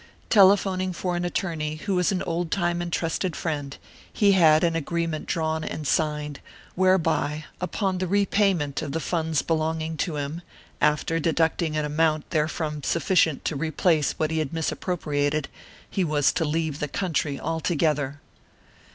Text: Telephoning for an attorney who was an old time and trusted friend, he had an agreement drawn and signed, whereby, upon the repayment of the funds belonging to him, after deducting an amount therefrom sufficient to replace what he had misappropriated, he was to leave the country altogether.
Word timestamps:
Telephoning 0.31 0.93
for 0.93 1.15
an 1.15 1.23
attorney 1.23 1.75
who 1.75 1.93
was 1.93 2.11
an 2.11 2.23
old 2.23 2.49
time 2.49 2.81
and 2.81 2.91
trusted 2.91 3.35
friend, 3.35 3.77
he 4.11 4.31
had 4.31 4.63
an 4.63 4.75
agreement 4.75 5.27
drawn 5.27 5.63
and 5.63 5.85
signed, 5.85 6.39
whereby, 6.73 7.45
upon 7.61 7.99
the 7.99 8.07
repayment 8.07 8.81
of 8.81 8.93
the 8.93 8.99
funds 8.99 9.43
belonging 9.43 9.97
to 9.97 10.15
him, 10.15 10.41
after 10.81 11.19
deducting 11.19 11.77
an 11.77 11.85
amount 11.85 12.27
therefrom 12.31 12.81
sufficient 12.81 13.45
to 13.45 13.55
replace 13.55 14.13
what 14.13 14.31
he 14.31 14.39
had 14.39 14.51
misappropriated, 14.51 15.47
he 15.87 16.03
was 16.03 16.33
to 16.33 16.45
leave 16.45 16.79
the 16.79 16.87
country 16.87 17.39
altogether. 17.39 18.19